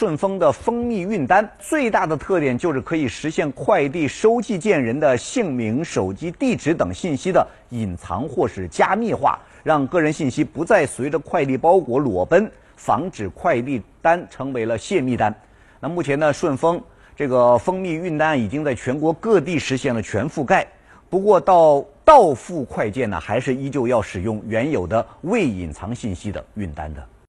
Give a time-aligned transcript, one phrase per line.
[0.00, 15.34] 顺丰的蜂蜜运单最大的特点就是可以实现快递收寄件人的姓名手机地址等信息的隐藏或是加密化让个人信息不再随着快递包裹裸奔防止快递单成为了泄密单。
[15.80, 16.82] 那目前呢顺丰
[17.14, 20.66] 这个蜂蜜运单已经在全国各地实现了全覆盖
[21.10, 27.06] 不过到到付快件呢还是依旧要使用原有的未隐藏信息的运单的。